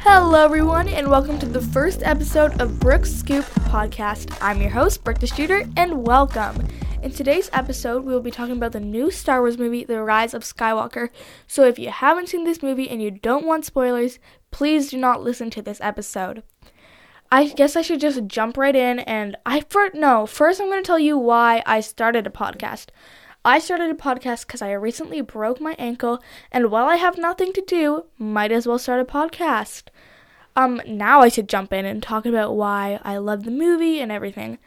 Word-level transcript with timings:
Hello, 0.00 0.44
everyone, 0.44 0.88
and 0.88 1.08
welcome 1.08 1.38
to 1.38 1.46
the 1.46 1.60
first 1.60 2.02
episode 2.02 2.60
of 2.60 2.80
Brooks 2.80 3.12
Scoop 3.12 3.44
Podcast. 3.44 4.36
I'm 4.40 4.60
your 4.60 4.70
host, 4.70 5.04
Brooke 5.04 5.18
the 5.18 5.26
Shooter, 5.26 5.68
and 5.76 6.06
welcome. 6.06 6.66
In 7.02 7.10
today's 7.10 7.50
episode, 7.52 8.04
we 8.04 8.12
will 8.12 8.20
be 8.20 8.30
talking 8.30 8.56
about 8.56 8.72
the 8.72 8.80
new 8.80 9.10
Star 9.10 9.40
Wars 9.40 9.58
movie, 9.58 9.84
The 9.84 10.02
Rise 10.02 10.34
of 10.34 10.42
Skywalker. 10.42 11.10
So, 11.46 11.64
if 11.64 11.78
you 11.78 11.90
haven't 11.90 12.28
seen 12.28 12.44
this 12.44 12.62
movie 12.62 12.88
and 12.88 13.02
you 13.02 13.10
don't 13.10 13.44
want 13.44 13.64
spoilers, 13.64 14.18
please 14.50 14.90
do 14.90 14.96
not 14.96 15.22
listen 15.22 15.50
to 15.50 15.62
this 15.62 15.80
episode. 15.80 16.42
I 17.30 17.46
guess 17.46 17.76
I 17.76 17.82
should 17.82 18.00
just 18.00 18.26
jump 18.26 18.58
right 18.58 18.76
in 18.76 18.98
and 19.00 19.36
I 19.46 19.62
for 19.68 19.90
no, 19.94 20.26
first 20.26 20.60
I'm 20.60 20.68
going 20.68 20.82
to 20.82 20.86
tell 20.86 20.98
you 20.98 21.16
why 21.16 21.62
I 21.64 21.80
started 21.80 22.26
a 22.26 22.30
podcast. 22.30 22.88
I 23.44 23.58
started 23.58 23.90
a 23.90 23.94
podcast 23.94 24.46
because 24.46 24.62
I 24.62 24.72
recently 24.72 25.20
broke 25.20 25.60
my 25.60 25.74
ankle, 25.78 26.22
and 26.52 26.70
while 26.70 26.86
I 26.86 26.96
have 26.96 27.18
nothing 27.18 27.52
to 27.54 27.64
do, 27.66 28.04
might 28.16 28.52
as 28.52 28.66
well 28.66 28.78
start 28.78 29.00
a 29.00 29.04
podcast. 29.04 29.84
Um, 30.54 30.80
now 30.86 31.20
I 31.20 31.28
should 31.28 31.48
jump 31.48 31.72
in 31.72 31.84
and 31.84 32.02
talk 32.02 32.24
about 32.24 32.54
why 32.54 33.00
I 33.02 33.16
love 33.16 33.44
the 33.44 33.50
movie 33.50 34.00
and 34.00 34.12
everything. 34.12 34.58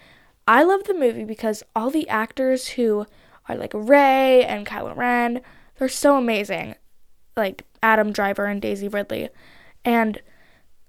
I 0.47 0.63
love 0.63 0.83
the 0.83 0.93
movie 0.93 1.23
because 1.23 1.63
all 1.75 1.89
the 1.89 2.09
actors 2.09 2.69
who 2.69 3.05
are 3.47 3.55
like 3.55 3.71
Rey 3.73 4.43
and 4.43 4.65
Kylo 4.65 4.95
Ren, 4.95 5.41
they're 5.77 5.87
so 5.87 6.17
amazing. 6.17 6.75
Like 7.37 7.63
Adam 7.81 8.11
Driver 8.11 8.45
and 8.45 8.61
Daisy 8.61 8.87
Ridley. 8.87 9.29
And 9.83 10.21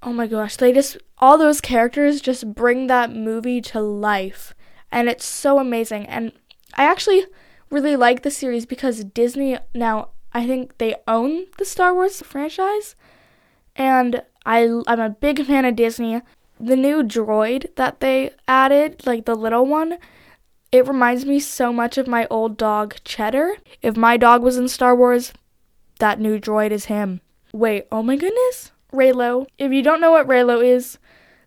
oh 0.03 0.13
my 0.13 0.27
gosh, 0.27 0.57
they 0.57 0.73
just 0.73 0.97
all 1.19 1.39
those 1.39 1.61
characters 1.61 2.21
just 2.21 2.55
bring 2.55 2.87
that 2.87 3.13
movie 3.13 3.61
to 3.61 3.81
life. 3.81 4.55
And 4.91 5.09
it's 5.09 5.25
so 5.25 5.59
amazing. 5.59 6.07
And 6.07 6.33
I 6.75 6.85
actually 6.85 7.25
really 7.77 7.97
like 7.97 8.23
the 8.23 8.31
series 8.31 8.65
because 8.65 9.05
Disney 9.05 9.59
now 9.75 10.09
I 10.33 10.47
think 10.47 10.79
they 10.79 10.95
own 11.07 11.45
the 11.59 11.67
Star 11.67 11.93
Wars 11.93 12.23
franchise, 12.23 12.97
and 13.77 14.23
I 14.47 14.81
I'm 14.87 15.01
a 15.01 15.11
big 15.11 15.45
fan 15.45 15.67
of 15.67 15.77
Disney. 15.77 16.23
The 16.59 16.77
new 16.77 17.03
droid 17.03 17.75
that 17.77 18.01
they 18.01 18.31
added, 18.49 19.05
like 19.05 19.27
the 19.27 19.35
little 19.35 19.67
one, 19.67 19.99
it 20.73 20.89
reminds 20.89 21.27
me 21.27 21.39
so 21.39 21.71
much 21.71 21.99
of 21.99 22.07
my 22.07 22.27
old 22.31 22.57
dog 22.57 22.97
Cheddar. 23.05 23.57
If 23.83 23.95
my 23.95 24.17
dog 24.17 24.43
was 24.43 24.57
in 24.57 24.69
Star 24.69 24.97
Wars, 24.97 25.35
that 25.99 26.19
new 26.19 26.41
droid 26.41 26.71
is 26.71 26.87
him. 26.87 27.21
Wait, 27.53 27.87
oh 27.93 28.03
my 28.03 28.17
goodness, 28.17 28.73
Reylo. 28.91 29.47
If 29.59 29.71
you 29.71 29.83
don't 29.83 30.01
know 30.01 30.13
what 30.13 30.27
Reylo 30.27 30.65
is, 30.65 30.99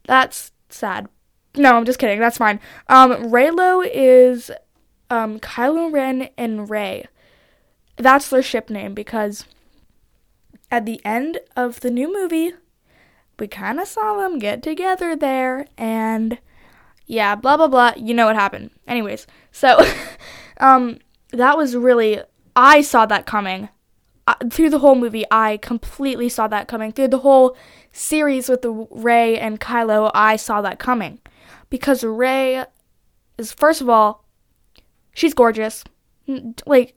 that's 0.05 0.51
sad. 0.69 1.07
No, 1.55 1.75
I'm 1.75 1.85
just 1.85 1.97
kidding. 1.97 2.19
That's 2.19 2.37
fine. 2.37 2.59
Um, 2.87 3.31
Reylo 3.31 3.83
is 3.91 4.51
um, 5.09 5.39
Kylo 5.39 5.91
Ren 5.91 6.29
and 6.37 6.69
Rey. 6.69 7.05
That's 7.97 8.29
their 8.29 8.43
ship 8.43 8.69
name 8.69 8.93
because 8.93 9.45
at 10.71 10.85
the 10.85 11.03
end 11.03 11.39
of 11.55 11.79
the 11.81 11.91
new 11.91 12.11
movie, 12.13 12.53
we 13.39 13.47
kind 13.47 13.79
of 13.79 13.87
saw 13.87 14.17
them 14.17 14.39
get 14.39 14.61
together 14.61 15.15
there, 15.15 15.67
and 15.77 16.39
yeah, 17.05 17.35
blah 17.35 17.57
blah 17.57 17.67
blah. 17.67 17.93
You 17.97 18.13
know 18.13 18.25
what 18.25 18.35
happened. 18.35 18.71
Anyways, 18.87 19.27
so 19.51 19.79
um, 20.59 20.99
that 21.31 21.57
was 21.57 21.75
really 21.75 22.21
I 22.55 22.81
saw 22.81 23.05
that 23.05 23.25
coming. 23.25 23.69
Uh, 24.27 24.35
through 24.51 24.69
the 24.69 24.79
whole 24.79 24.95
movie, 24.95 25.25
I 25.31 25.57
completely 25.57 26.29
saw 26.29 26.47
that 26.49 26.67
coming. 26.67 26.91
Through 26.91 27.07
the 27.07 27.19
whole 27.19 27.57
series 27.91 28.47
with 28.47 28.61
the 28.61 28.87
Rey 28.91 29.39
and 29.39 29.59
Kylo, 29.59 30.11
I 30.13 30.35
saw 30.35 30.61
that 30.61 30.77
coming 30.77 31.19
because 31.69 32.03
Rey 32.03 32.65
is 33.37 33.51
first 33.53 33.81
of 33.81 33.89
all 33.89 34.25
She's 35.19 35.33
gorgeous. 35.33 35.83
Like, 36.65 36.95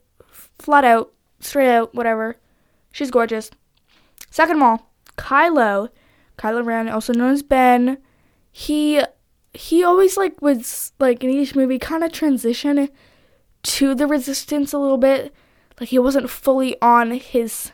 flat 0.61 0.85
out, 0.85 1.13
straight 1.41 1.75
out, 1.75 1.93
whatever. 1.93 2.37
She's 2.93 3.11
gorgeous. 3.11 3.51
Second 4.31 4.59
of 4.59 4.63
all, 4.63 4.93
Kylo, 5.19 5.89
Kylo 6.39 6.65
Ren, 6.65 6.89
also 6.89 7.13
known 7.13 7.33
as 7.33 7.43
Ben, 7.43 7.99
he 8.53 9.03
he 9.53 9.83
always 9.83 10.17
like 10.17 10.41
was 10.41 10.93
like 11.01 11.25
in 11.25 11.31
each 11.31 11.57
movie 11.57 11.81
kind 11.81 12.05
of 12.05 12.13
transition 12.13 12.89
to 13.65 13.93
the 13.93 14.07
resistance 14.07 14.73
a 14.73 14.79
little 14.79 14.99
bit. 14.99 15.35
Like 15.81 15.89
he 15.89 15.99
wasn't 15.99 16.31
fully 16.31 16.81
on 16.81 17.11
his 17.11 17.73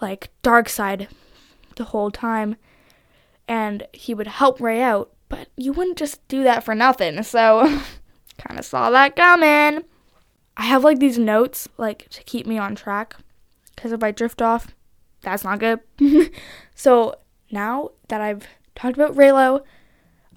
like 0.00 0.30
dark 0.42 0.68
side 0.68 1.06
the 1.76 1.84
whole 1.84 2.10
time. 2.10 2.56
And 3.46 3.86
he 3.92 4.14
would 4.14 4.26
help 4.26 4.60
Rey 4.60 4.82
out, 4.82 5.12
but 5.28 5.46
you 5.56 5.72
wouldn't 5.72 5.96
just 5.96 6.26
do 6.26 6.42
that 6.42 6.64
for 6.64 6.74
nothing. 6.74 7.22
So 7.22 7.80
Kind 8.40 8.58
of 8.58 8.64
saw 8.64 8.90
that 8.90 9.16
coming. 9.16 9.84
I 10.56 10.64
have 10.64 10.84
like 10.84 10.98
these 10.98 11.18
notes 11.18 11.68
like 11.76 12.08
to 12.10 12.22
keep 12.24 12.46
me 12.46 12.58
on 12.58 12.74
track 12.74 13.16
because 13.74 13.92
if 13.92 14.02
I 14.02 14.10
drift 14.10 14.40
off, 14.42 14.74
that's 15.22 15.44
not 15.44 15.58
good. 15.58 15.80
so 16.74 17.16
now 17.50 17.90
that 18.08 18.20
I've 18.20 18.46
talked 18.74 18.96
about 18.96 19.14
Reylo, 19.14 19.62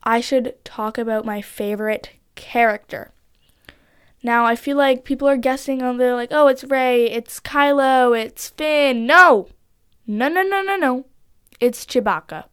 I 0.03 0.19
should 0.19 0.55
talk 0.65 0.97
about 0.97 1.25
my 1.25 1.41
favorite 1.41 2.11
character. 2.35 3.11
Now 4.21 4.45
I 4.45 4.55
feel 4.55 4.77
like 4.77 5.03
people 5.03 5.27
are 5.27 5.37
guessing 5.37 5.81
on 5.81 5.97
they're 5.97 6.15
like, 6.15 6.31
oh, 6.31 6.47
it's 6.47 6.63
Rey, 6.63 7.09
it's 7.09 7.39
Kylo, 7.39 8.17
it's 8.17 8.49
Finn. 8.49 9.05
No, 9.05 9.49
no, 10.05 10.27
no, 10.27 10.41
no, 10.43 10.61
no, 10.61 10.75
no. 10.75 11.05
It's 11.59 11.85
Chewbacca. 11.85 12.45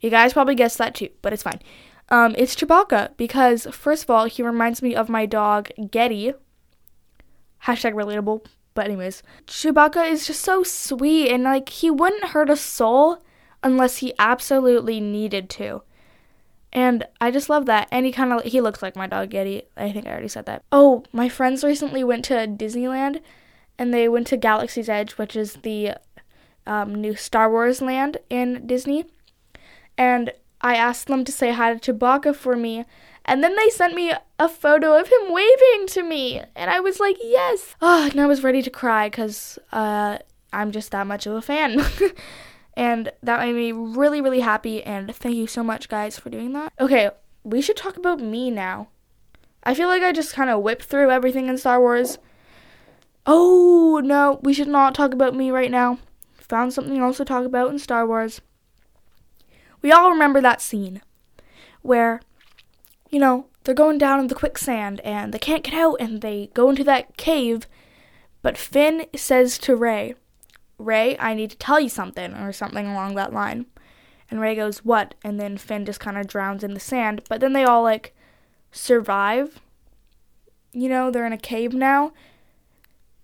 You 0.00 0.10
guys 0.10 0.32
probably 0.32 0.54
guessed 0.54 0.78
that 0.78 0.94
too, 0.94 1.08
but 1.22 1.32
it's 1.32 1.42
fine. 1.42 1.60
Um, 2.10 2.34
it's 2.38 2.56
Chewbacca 2.56 3.16
because 3.16 3.66
first 3.70 4.04
of 4.04 4.10
all, 4.10 4.24
he 4.24 4.42
reminds 4.42 4.82
me 4.82 4.94
of 4.94 5.08
my 5.08 5.26
dog 5.26 5.70
Getty. 5.90 6.34
Hashtag 7.64 7.92
relatable. 7.92 8.46
But 8.74 8.86
anyways, 8.86 9.22
Chewbacca 9.46 10.08
is 10.08 10.26
just 10.26 10.42
so 10.42 10.62
sweet 10.62 11.30
and 11.30 11.42
like 11.44 11.68
he 11.68 11.90
wouldn't 11.90 12.26
hurt 12.26 12.48
a 12.48 12.56
soul 12.56 13.22
unless 13.62 13.98
he 13.98 14.14
absolutely 14.18 15.00
needed 15.00 15.50
to. 15.50 15.82
And 16.72 17.04
I 17.20 17.30
just 17.30 17.48
love 17.48 17.66
that. 17.66 17.88
And 17.90 18.06
he 18.06 18.12
kind 18.12 18.32
of 18.32 18.44
he 18.44 18.60
looks 18.60 18.82
like 18.82 18.94
my 18.94 19.06
dog 19.06 19.30
Getty. 19.30 19.62
I 19.76 19.90
think 19.90 20.06
I 20.06 20.10
already 20.10 20.28
said 20.28 20.46
that. 20.46 20.62
Oh, 20.70 21.04
my 21.12 21.28
friends 21.28 21.64
recently 21.64 22.04
went 22.04 22.24
to 22.26 22.34
Disneyland, 22.46 23.20
and 23.78 23.92
they 23.92 24.08
went 24.08 24.26
to 24.28 24.36
Galaxy's 24.36 24.88
Edge, 24.88 25.12
which 25.12 25.34
is 25.34 25.54
the 25.62 25.94
um, 26.66 26.94
new 26.94 27.16
Star 27.16 27.50
Wars 27.50 27.80
land 27.80 28.18
in 28.28 28.66
Disney. 28.66 29.06
And 29.96 30.32
I 30.60 30.74
asked 30.74 31.06
them 31.06 31.24
to 31.24 31.32
say 31.32 31.52
hi 31.52 31.74
to 31.74 31.92
Chewbacca 31.92 32.34
for 32.34 32.56
me, 32.56 32.84
and 33.24 33.44
then 33.44 33.54
they 33.56 33.68
sent 33.68 33.94
me 33.94 34.12
a 34.38 34.48
photo 34.48 34.98
of 34.98 35.08
him 35.08 35.32
waving 35.32 35.86
to 35.88 36.02
me, 36.02 36.42
and 36.56 36.70
I 36.70 36.80
was 36.80 36.98
like, 36.98 37.16
yes. 37.22 37.76
Oh, 37.80 38.08
and 38.10 38.20
I 38.20 38.26
was 38.26 38.42
ready 38.42 38.62
to 38.62 38.70
cry 38.70 39.08
because 39.08 39.58
uh, 39.72 40.18
I'm 40.52 40.72
just 40.72 40.90
that 40.90 41.06
much 41.06 41.26
of 41.26 41.34
a 41.34 41.42
fan. 41.42 41.84
and 42.74 43.12
that 43.22 43.40
made 43.40 43.54
me 43.54 43.72
really, 43.72 44.20
really 44.20 44.40
happy, 44.40 44.82
and 44.82 45.14
thank 45.14 45.36
you 45.36 45.46
so 45.46 45.62
much, 45.62 45.88
guys, 45.88 46.18
for 46.18 46.30
doing 46.30 46.52
that. 46.54 46.72
Okay, 46.80 47.10
we 47.44 47.60
should 47.60 47.76
talk 47.76 47.96
about 47.96 48.20
me 48.20 48.50
now. 48.50 48.88
I 49.62 49.74
feel 49.74 49.88
like 49.88 50.02
I 50.02 50.12
just 50.12 50.34
kind 50.34 50.50
of 50.50 50.62
whipped 50.62 50.84
through 50.84 51.10
everything 51.10 51.48
in 51.48 51.58
Star 51.58 51.80
Wars. 51.80 52.18
Oh, 53.26 54.00
no, 54.02 54.40
we 54.42 54.54
should 54.54 54.68
not 54.68 54.94
talk 54.94 55.12
about 55.12 55.34
me 55.34 55.50
right 55.50 55.70
now. 55.70 55.98
Found 56.34 56.72
something 56.72 56.98
else 56.98 57.18
to 57.18 57.26
talk 57.26 57.44
about 57.44 57.70
in 57.70 57.78
Star 57.78 58.06
Wars. 58.06 58.40
We 59.82 59.92
all 59.92 60.10
remember 60.10 60.40
that 60.40 60.60
scene 60.60 61.02
where, 61.82 62.20
you 63.10 63.18
know, 63.18 63.46
they're 63.64 63.74
going 63.74 63.98
down 63.98 64.20
in 64.20 64.28
the 64.28 64.34
quicksand 64.34 65.00
and 65.00 65.32
they 65.32 65.38
can't 65.38 65.62
get 65.62 65.74
out 65.74 65.96
and 66.00 66.20
they 66.20 66.50
go 66.54 66.70
into 66.70 66.84
that 66.84 67.16
cave. 67.16 67.66
But 68.42 68.56
Finn 68.56 69.06
says 69.14 69.58
to 69.58 69.76
Rey, 69.76 70.14
Rey, 70.78 71.18
I 71.18 71.34
need 71.34 71.50
to 71.50 71.58
tell 71.58 71.80
you 71.80 71.88
something, 71.88 72.34
or 72.34 72.52
something 72.52 72.86
along 72.86 73.16
that 73.16 73.32
line. 73.32 73.66
And 74.30 74.40
Rey 74.40 74.54
goes, 74.54 74.84
What? 74.84 75.14
And 75.24 75.40
then 75.40 75.58
Finn 75.58 75.84
just 75.84 76.00
kind 76.00 76.16
of 76.16 76.26
drowns 76.26 76.62
in 76.62 76.74
the 76.74 76.80
sand. 76.80 77.22
But 77.28 77.40
then 77.40 77.52
they 77.52 77.64
all, 77.64 77.82
like, 77.82 78.14
survive. 78.70 79.60
You 80.72 80.88
know, 80.88 81.10
they're 81.10 81.26
in 81.26 81.32
a 81.32 81.38
cave 81.38 81.74
now. 81.74 82.12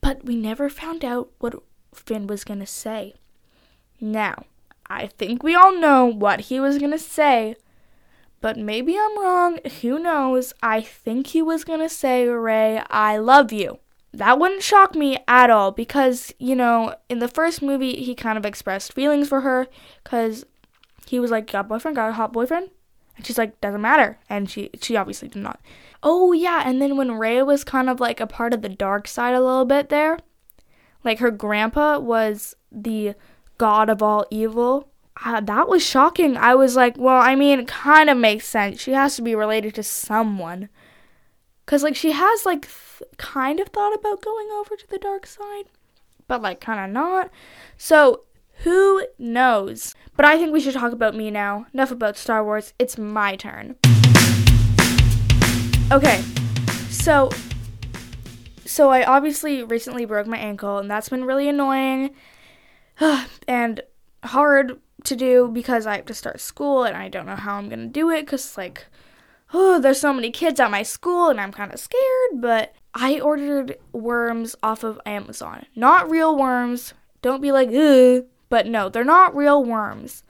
But 0.00 0.24
we 0.24 0.36
never 0.36 0.68
found 0.68 1.04
out 1.04 1.30
what 1.38 1.54
Finn 1.94 2.26
was 2.26 2.44
going 2.44 2.60
to 2.60 2.66
say. 2.66 3.14
Now, 4.00 4.44
I 4.86 5.06
think 5.06 5.42
we 5.42 5.54
all 5.54 5.74
know 5.74 6.06
what 6.06 6.42
he 6.42 6.60
was 6.60 6.78
gonna 6.78 6.98
say. 6.98 7.56
But 8.40 8.58
maybe 8.58 8.96
I'm 8.98 9.18
wrong. 9.18 9.58
Who 9.80 9.98
knows? 9.98 10.52
I 10.62 10.82
think 10.82 11.28
he 11.28 11.40
was 11.40 11.64
gonna 11.64 11.88
say, 11.88 12.28
Rey, 12.28 12.82
I 12.90 13.16
love 13.16 13.52
you. 13.52 13.78
That 14.12 14.38
wouldn't 14.38 14.62
shock 14.62 14.94
me 14.94 15.18
at 15.26 15.50
all 15.50 15.72
because, 15.72 16.32
you 16.38 16.54
know, 16.54 16.94
in 17.08 17.18
the 17.18 17.28
first 17.28 17.62
movie, 17.62 17.96
he 18.04 18.14
kind 18.14 18.38
of 18.38 18.46
expressed 18.46 18.92
feelings 18.92 19.28
for 19.28 19.40
her 19.40 19.66
because 20.04 20.44
he 21.06 21.18
was 21.18 21.30
like, 21.30 21.50
got 21.50 21.60
a 21.60 21.64
boyfriend, 21.64 21.96
got 21.96 22.10
a 22.10 22.12
hot 22.12 22.32
boyfriend? 22.32 22.70
And 23.16 23.26
she's 23.26 23.38
like, 23.38 23.60
doesn't 23.60 23.80
matter. 23.80 24.18
And 24.28 24.48
she, 24.50 24.70
she 24.80 24.96
obviously 24.96 25.28
did 25.28 25.42
not. 25.42 25.60
Oh, 26.02 26.32
yeah. 26.32 26.62
And 26.66 26.80
then 26.80 26.96
when 26.96 27.12
Rey 27.12 27.42
was 27.42 27.64
kind 27.64 27.88
of 27.88 27.98
like 27.98 28.20
a 28.20 28.26
part 28.26 28.52
of 28.52 28.62
the 28.62 28.68
dark 28.68 29.08
side 29.08 29.34
a 29.34 29.40
little 29.40 29.64
bit 29.64 29.88
there, 29.88 30.18
like 31.02 31.18
her 31.18 31.30
grandpa 31.30 31.98
was 31.98 32.54
the 32.70 33.14
god 33.58 33.88
of 33.88 34.02
all 34.02 34.26
evil. 34.30 34.88
Uh, 35.24 35.40
that 35.40 35.68
was 35.68 35.82
shocking. 35.84 36.36
I 36.36 36.54
was 36.54 36.74
like, 36.76 36.96
well, 36.98 37.20
I 37.20 37.34
mean, 37.36 37.60
it 37.60 37.68
kind 37.68 38.10
of 38.10 38.16
makes 38.18 38.46
sense. 38.46 38.80
She 38.80 38.92
has 38.92 39.14
to 39.16 39.22
be 39.22 39.34
related 39.34 39.74
to 39.76 39.82
someone. 39.82 40.68
Because, 41.64 41.82
like, 41.82 41.94
she 41.96 42.12
has, 42.12 42.44
like, 42.44 42.62
th- 42.62 43.08
kind 43.16 43.60
of 43.60 43.68
thought 43.68 43.94
about 43.94 44.22
going 44.22 44.48
over 44.50 44.76
to 44.76 44.86
the 44.88 44.98
dark 44.98 45.26
side. 45.26 45.64
but 46.26 46.42
like 46.42 46.60
kind 46.60 46.84
of 46.84 46.90
not. 46.90 47.30
So 47.76 48.22
who 48.58 49.04
knows? 49.18 49.94
But 50.16 50.24
I 50.26 50.38
think 50.38 50.52
we 50.52 50.60
should 50.60 50.74
talk 50.74 50.92
about 50.92 51.14
me 51.14 51.30
now. 51.30 51.66
Enough 51.74 51.90
about 51.90 52.16
Star 52.16 52.44
Wars. 52.44 52.72
It's 52.78 52.96
my 52.98 53.36
turn. 53.36 53.76
Okay. 55.92 56.22
So 56.88 57.30
so 58.64 58.88
I 58.90 59.04
obviously 59.04 59.62
recently 59.62 60.04
broke 60.06 60.26
my 60.26 60.38
ankle 60.38 60.78
and 60.78 60.90
that's 60.90 61.08
been 61.10 61.24
really 61.24 61.48
annoying 61.48 62.10
and 63.48 63.80
hard 64.24 64.80
to 65.04 65.16
do 65.16 65.50
because 65.52 65.86
I 65.86 65.96
have 65.96 66.06
to 66.06 66.14
start 66.14 66.40
school 66.40 66.84
and 66.84 66.96
I 66.96 67.08
don't 67.08 67.26
know 67.26 67.36
how 67.36 67.56
I'm 67.56 67.68
going 67.68 67.80
to 67.80 67.86
do 67.86 68.10
it 68.10 68.26
cuz 68.26 68.56
like 68.56 68.86
oh, 69.52 69.78
there's 69.80 70.00
so 70.00 70.12
many 70.12 70.30
kids 70.30 70.60
at 70.60 70.70
my 70.70 70.82
school 70.82 71.28
and 71.28 71.40
I'm 71.40 71.52
kind 71.52 71.72
of 71.72 71.80
scared, 71.80 72.40
but 72.40 72.74
I 72.94 73.20
ordered 73.20 73.76
worms 73.92 74.54
off 74.62 74.84
of 74.84 75.00
Amazon. 75.04 75.66
Not 75.74 76.10
real 76.10 76.36
worms. 76.36 76.94
Don't 77.22 77.40
be 77.40 77.52
like, 77.52 77.68
ugh. 77.68 78.26
But 78.48 78.66
no, 78.66 78.88
they're 78.88 79.04
not 79.04 79.34
real 79.34 79.64
worms. 79.64 80.22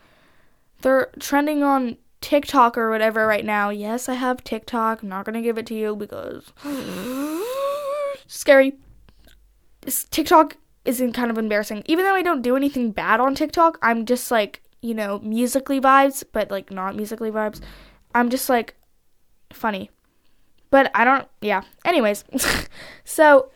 They're 0.81 1.11
trending 1.19 1.63
on 1.63 1.99
TikTok 2.21 2.79
or 2.79 2.91
whatever 2.91 3.27
right 3.27 3.45
now. 3.45 3.71
Yes, 3.71 4.09
I 4.09 4.15
have 4.15 4.45
TikTok. 4.45 5.03
I'm 5.03 5.09
not 5.09 5.27
going 5.27 5.35
to 5.35 5.43
give 5.43 5.59
it 5.59 5.67
to 5.67 5.75
you 5.75 5.95
because 5.97 6.53
scary. 8.27 8.75
TikTok 10.11 10.57
isn't 10.85 11.13
kind 11.13 11.31
of 11.31 11.39
embarrassing. 11.39 11.83
Even 11.87 12.05
though 12.05 12.15
I 12.15 12.23
don't 12.23 12.43
do 12.43 12.57
anything 12.57 12.91
bad 12.91 13.21
on 13.21 13.35
TikTok, 13.35 13.79
I'm 13.83 14.05
just 14.05 14.31
like, 14.31 14.63
you 14.83 14.95
know, 14.95 15.19
musically 15.21 15.81
vibes, 15.81 16.25
but 16.31 16.51
like 16.51 16.71
not 16.71 16.97
musically 16.97 17.31
vibes. 17.31 17.61
I'm 18.15 18.31
just 18.31 18.49
like 18.49 18.77
funny. 19.53 19.91
But 20.71 20.91
I 20.95 21.05
don't, 21.05 21.29
yeah. 21.41 21.63
Anyways, 21.85 22.25
so 23.05 23.51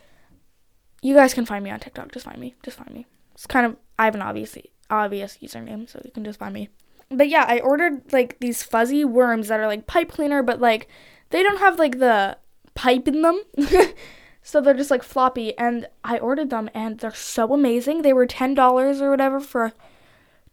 you 1.01 1.13
guys 1.13 1.33
can 1.33 1.45
find 1.45 1.63
me 1.63 1.69
on 1.69 1.79
TikTok. 1.79 2.11
Just 2.11 2.25
find 2.25 2.39
me. 2.39 2.55
Just 2.63 2.77
find 2.77 2.93
me. 2.93 3.05
It's 3.33 3.45
kind 3.45 3.65
of, 3.65 3.75
I 3.97 4.05
have 4.05 4.15
an 4.15 4.21
obviously 4.21 4.71
obvious 4.89 5.37
username, 5.41 5.89
so 5.89 6.01
you 6.03 6.11
can 6.11 6.23
just 6.23 6.39
find 6.39 6.53
me. 6.53 6.69
But 7.09 7.29
yeah, 7.29 7.45
I 7.47 7.59
ordered 7.59 8.11
like 8.11 8.39
these 8.39 8.63
fuzzy 8.63 9.03
worms 9.03 9.47
that 9.47 9.59
are 9.59 9.67
like 9.67 9.87
pipe 9.87 10.11
cleaner, 10.11 10.43
but 10.43 10.59
like 10.59 10.87
they 11.29 11.43
don't 11.43 11.59
have 11.59 11.79
like 11.79 11.99
the 11.99 12.37
pipe 12.73 13.07
in 13.07 13.21
them. 13.21 13.41
so 14.41 14.61
they're 14.61 14.73
just 14.73 14.91
like 14.91 15.03
floppy. 15.03 15.57
And 15.57 15.87
I 16.03 16.17
ordered 16.17 16.49
them 16.49 16.69
and 16.73 16.99
they're 16.99 17.13
so 17.13 17.53
amazing. 17.53 18.01
They 18.01 18.13
were 18.13 18.27
$10 18.27 19.01
or 19.01 19.09
whatever 19.09 19.39
for 19.39 19.73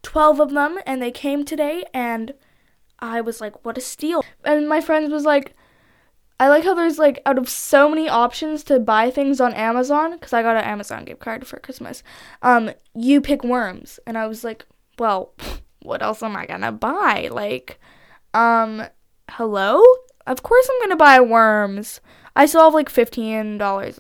12 0.03 0.41
of 0.41 0.51
them. 0.53 0.79
And 0.87 1.01
they 1.01 1.11
came 1.11 1.45
today 1.45 1.85
and 1.95 2.35
I 2.99 3.21
was 3.21 3.41
like, 3.41 3.65
what 3.65 3.79
a 3.79 3.81
steal. 3.81 4.25
And 4.45 4.69
my 4.69 4.81
friends 4.81 5.13
was 5.13 5.25
like, 5.25 5.55
I 6.39 6.49
like 6.49 6.65
how 6.65 6.75
there's 6.75 6.99
like 6.99 7.23
out 7.25 7.39
of 7.39 7.49
so 7.49 7.89
many 7.89 8.09
options 8.09 8.63
to 8.65 8.79
buy 8.79 9.11
things 9.11 9.41
on 9.41 9.55
Amazon 9.55 10.13
because 10.13 10.33
I 10.33 10.43
got 10.43 10.57
an 10.57 10.65
Amazon 10.65 11.05
gift 11.05 11.21
card 11.21 11.47
for 11.47 11.59
Christmas. 11.59 12.03
Um, 12.43 12.73
you 12.95 13.21
pick 13.23 13.43
worms, 13.43 13.99
and 14.07 14.19
I 14.19 14.27
was 14.27 14.45
like, 14.45 14.67
well, 14.99 15.33
what 15.83 16.03
else 16.03 16.23
am 16.23 16.37
I 16.37 16.45
gonna 16.45 16.73
buy? 16.73 17.29
Like, 17.33 17.81
um, 18.35 18.83
hello? 19.31 19.83
Of 20.27 20.43
course 20.43 20.69
I'm 20.71 20.81
gonna 20.89 20.97
buy 20.97 21.21
worms. 21.21 22.01
I 22.37 22.47
still 22.47 22.65
have 22.65 22.75
like 22.75 22.89
fifteen 22.89 23.59
dollars 23.59 23.99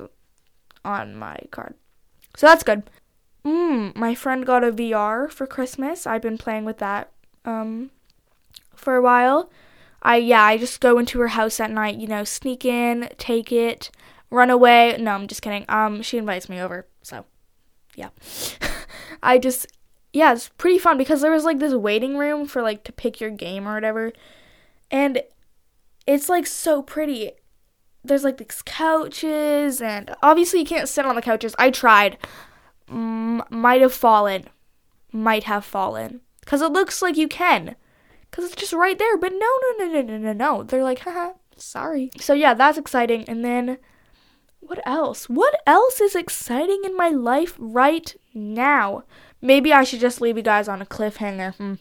on 0.84 1.16
my 1.16 1.38
card, 1.50 1.74
so 2.36 2.46
that's 2.46 2.62
good. 2.62 2.84
Mm, 3.44 3.96
my 3.96 4.14
friend 4.14 4.44
got 4.44 4.62
a 4.62 4.70
VR 4.70 5.30
for 5.30 5.46
Christmas. 5.46 6.06
I've 6.06 6.22
been 6.22 6.38
playing 6.38 6.64
with 6.64 6.78
that 6.78 7.10
um 7.44 7.90
for 8.74 8.94
a 8.96 9.02
while. 9.02 9.50
I 10.02 10.16
yeah, 10.16 10.42
I 10.42 10.58
just 10.58 10.80
go 10.80 10.98
into 10.98 11.18
her 11.20 11.28
house 11.28 11.58
at 11.58 11.70
night, 11.70 11.96
you 11.96 12.06
know, 12.06 12.24
sneak 12.24 12.64
in, 12.64 13.08
take 13.18 13.50
it, 13.50 13.90
run 14.30 14.50
away. 14.50 14.96
No, 15.00 15.12
I'm 15.12 15.26
just 15.26 15.42
kidding. 15.42 15.64
Um 15.68 16.02
she 16.02 16.18
invites 16.18 16.48
me 16.48 16.60
over. 16.60 16.86
So, 17.02 17.24
yeah. 17.94 18.10
I 19.22 19.38
just 19.38 19.66
yeah, 20.12 20.32
it's 20.32 20.50
pretty 20.56 20.78
fun 20.78 20.98
because 20.98 21.20
there 21.20 21.30
was 21.30 21.44
like 21.44 21.58
this 21.58 21.74
waiting 21.74 22.16
room 22.16 22.46
for 22.46 22.62
like 22.62 22.84
to 22.84 22.92
pick 22.92 23.20
your 23.20 23.30
game 23.30 23.66
or 23.66 23.74
whatever. 23.74 24.12
And 24.90 25.22
it's 26.06 26.28
like 26.28 26.46
so 26.46 26.82
pretty. 26.82 27.32
There's 28.06 28.24
like 28.24 28.38
these 28.38 28.62
couches 28.62 29.80
and 29.80 30.14
obviously 30.22 30.60
you 30.60 30.66
can't 30.66 30.88
sit 30.88 31.06
on 31.06 31.14
the 31.14 31.22
couches. 31.22 31.54
I 31.58 31.70
tried. 31.70 32.18
Mm, 32.90 33.50
might 33.50 33.80
have 33.80 33.92
fallen. 33.92 34.44
Might 35.12 35.44
have 35.44 35.64
fallen. 35.64 36.20
Cuz 36.44 36.62
it 36.62 36.72
looks 36.72 37.02
like 37.02 37.16
you 37.16 37.28
can 37.28 37.76
because 38.30 38.44
it's 38.44 38.56
just 38.56 38.72
right 38.72 38.98
there. 38.98 39.16
But 39.16 39.32
no, 39.32 39.38
no, 39.38 39.86
no, 39.86 39.92
no, 39.92 40.02
no, 40.02 40.18
no, 40.18 40.32
no. 40.32 40.62
They're 40.62 40.82
like, 40.82 41.00
haha, 41.00 41.32
sorry. 41.56 42.10
So 42.18 42.32
yeah, 42.32 42.54
that's 42.54 42.78
exciting. 42.78 43.24
And 43.28 43.44
then 43.44 43.78
what 44.60 44.80
else? 44.84 45.28
What 45.28 45.60
else 45.66 46.00
is 46.00 46.14
exciting 46.14 46.82
in 46.84 46.96
my 46.96 47.08
life 47.08 47.54
right 47.58 48.14
now? 48.34 49.04
Maybe 49.40 49.72
I 49.72 49.84
should 49.84 50.00
just 50.00 50.20
leave 50.20 50.36
you 50.36 50.42
guys 50.42 50.68
on 50.68 50.82
a 50.82 50.86
cliffhanger. 50.86 51.54
Hmm. 51.54 51.74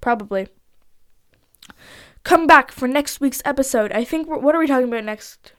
Probably. 0.00 0.48
Come 2.24 2.46
back 2.46 2.72
for 2.72 2.88
next 2.88 3.20
week's 3.20 3.42
episode. 3.44 3.92
I 3.92 4.02
think 4.02 4.26
what 4.26 4.54
are 4.54 4.58
we 4.58 4.66
talking 4.66 4.88
about 4.88 5.04
next? 5.04 5.52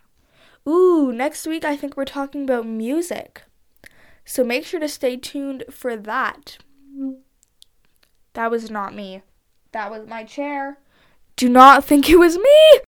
Ooh, 0.67 1.11
next 1.11 1.45
week 1.45 1.63
I 1.63 1.77
think 1.77 1.95
we're 1.95 2.05
talking 2.05 2.43
about 2.43 2.65
music. 2.65 3.43
So 4.25 4.43
make 4.43 4.65
sure 4.65 4.79
to 4.79 4.89
stay 4.89 5.15
tuned 5.15 5.65
for 5.69 5.95
that. 5.95 6.57
That 8.33 8.49
was 8.49 8.71
not 8.71 8.95
me. 8.95 9.21
That 9.73 9.91
was 9.91 10.07
my 10.07 10.23
chair. 10.23 10.79
Do 11.35 11.49
not 11.49 11.85
think 11.85 12.09
it 12.09 12.17
was 12.17 12.35
me. 12.35 12.79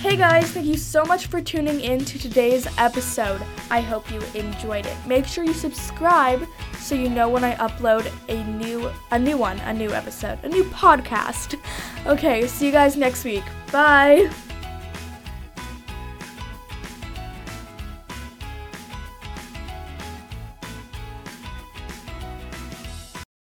Hey 0.00 0.18
guys, 0.18 0.50
thank 0.50 0.66
you 0.66 0.76
so 0.76 1.06
much 1.06 1.28
for 1.28 1.40
tuning 1.40 1.80
in 1.80 2.04
to 2.04 2.18
today's 2.18 2.68
episode. 2.76 3.40
I 3.70 3.80
hope 3.80 4.10
you 4.10 4.20
enjoyed 4.34 4.84
it. 4.84 4.96
Make 5.06 5.24
sure 5.24 5.42
you 5.42 5.54
subscribe 5.54 6.46
so 6.84 6.94
you 6.94 7.08
know 7.08 7.28
when 7.28 7.44
I 7.44 7.54
upload 7.56 8.12
a 8.28 8.44
new 8.44 8.90
a 9.10 9.18
new 9.18 9.38
one, 9.38 9.58
a 9.60 9.72
new 9.72 9.90
episode, 9.90 10.38
a 10.42 10.48
new 10.48 10.64
podcast. 10.64 11.58
Okay, 12.06 12.46
see 12.46 12.66
you 12.66 12.72
guys 12.72 12.96
next 12.96 13.24
week. 13.24 13.44
Bye. 13.72 14.30